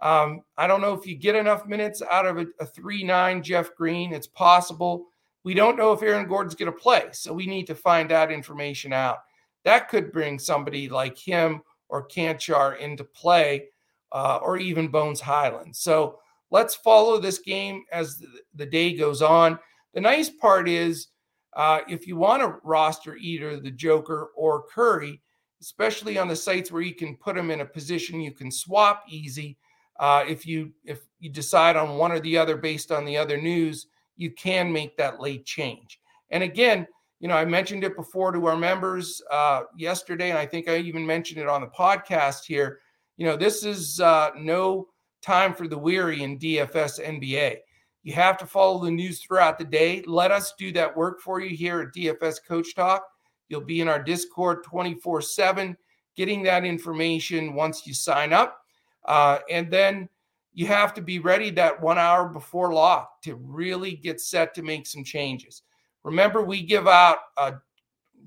[0.02, 3.42] Um, I don't know if you get enough minutes out of a, a three nine
[3.42, 4.14] Jeff Green.
[4.14, 5.08] It's possible.
[5.44, 8.32] We don't know if Aaron Gordon's going to play, so we need to find that
[8.32, 9.20] information out.
[9.64, 11.62] That could bring somebody like him
[11.92, 13.66] or Cancar into play,
[14.12, 15.76] uh, or even Bones Hyland.
[15.76, 16.20] So
[16.50, 18.24] let's follow this game as
[18.56, 19.60] the, day goes on.
[19.94, 21.08] The nice part is,
[21.54, 25.22] uh, if you want to roster either the Joker or Curry,
[25.60, 29.04] especially on the sites where you can put them in a position you can swap
[29.08, 29.58] easy.
[30.00, 33.40] Uh, if you if you decide on one or the other based on the other
[33.40, 36.00] news, you can make that late change.
[36.32, 36.88] And again,
[37.22, 40.78] you know, I mentioned it before to our members uh, yesterday, and I think I
[40.78, 42.80] even mentioned it on the podcast here.
[43.16, 44.88] You know, this is uh, no
[45.22, 47.58] time for the weary in DFS NBA.
[48.02, 50.04] You have to follow the news throughout the day.
[50.08, 53.04] Let us do that work for you here at DFS Coach Talk.
[53.50, 55.78] You'll be in our Discord 24 7.
[56.18, 58.58] getting that information once you sign up.
[59.06, 60.10] Uh, and then
[60.54, 64.64] you have to be ready that one hour before lock to really get set to
[64.64, 65.62] make some changes.
[66.04, 67.54] Remember, we give out a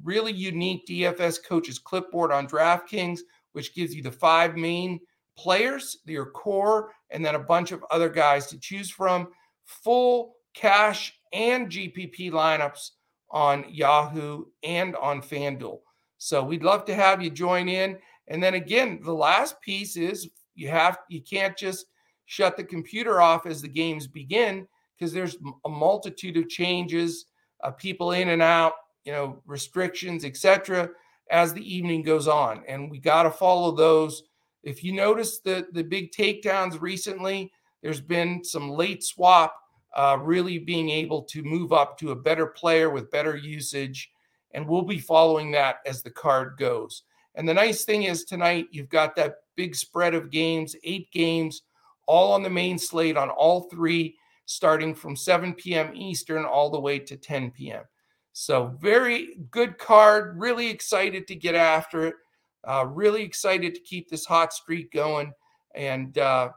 [0.03, 3.21] really unique DFS coaches clipboard on DraftKings,
[3.53, 5.01] which gives you the five main
[5.37, 9.29] players, your core, and then a bunch of other guys to choose from.
[9.65, 12.91] Full cash and GPP lineups
[13.31, 15.81] on Yahoo and on FanDuel.
[16.19, 17.99] So we'd love to have you join in.
[18.29, 21.87] And then again, the last piece is you have you can't just
[22.27, 24.67] shut the computer off as the games begin
[24.97, 27.27] because there's a multitude of changes,
[27.65, 30.91] uh, people in and out, you know, restrictions, etc.
[31.31, 34.23] as the evening goes on, and we got to follow those.
[34.63, 37.51] If you notice the the big takedowns recently,
[37.83, 39.55] there's been some late swap
[39.95, 44.11] uh, really being able to move up to a better player with better usage.
[44.53, 47.03] And we'll be following that as the card goes.
[47.37, 51.63] And the nice thing is tonight, you've got that big spread of games, eight games,
[52.07, 55.95] all on the main slate on all three, starting from 7 p.m.
[55.95, 57.83] Eastern all the way to 10 p.m.
[58.33, 60.39] So, very good card.
[60.41, 62.15] Really excited to get after it.
[62.65, 65.33] Uh, really excited to keep this hot streak going.
[65.75, 66.51] And uh,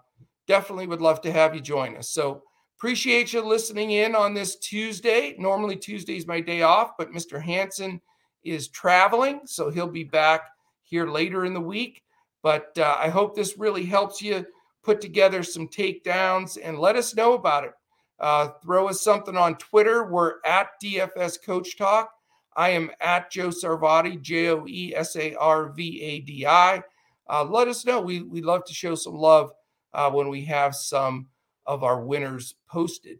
[0.47, 2.09] definitely would love to have you join us.
[2.09, 2.43] So,
[2.77, 5.35] Appreciate you listening in on this Tuesday.
[5.39, 7.41] Normally, Tuesday is my day off, but Mr.
[7.41, 7.99] Hanson
[8.43, 10.41] is traveling, so he'll be back
[10.83, 12.03] here later in the week.
[12.43, 14.45] But uh, I hope this really helps you
[14.87, 17.73] put together some takedowns and let us know about it.
[18.21, 20.05] Uh, throw us something on Twitter.
[20.09, 22.09] We're at DFS Coach Talk.
[22.55, 26.81] I am at Joe Sarvadi, J O E S A R V A D I.
[27.29, 27.99] Uh, let us know.
[27.99, 29.51] We, we love to show some love
[29.93, 31.27] uh, when we have some
[31.65, 33.19] of our winners posted.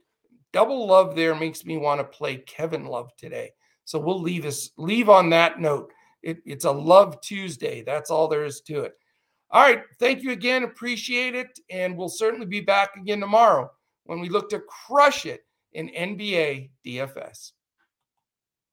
[0.53, 3.51] Double love there makes me want to play Kevin Love today.
[3.84, 5.91] So we'll leave us leave on that note.
[6.24, 7.84] It, it's a love Tuesday.
[7.84, 8.93] That's all there is to it.
[9.50, 9.84] All right.
[10.00, 10.64] Thank you again.
[10.64, 11.60] Appreciate it.
[11.70, 13.72] And we'll certainly be back again tomorrow
[14.06, 15.41] when we look to crush it
[15.74, 17.52] in NBA DFS.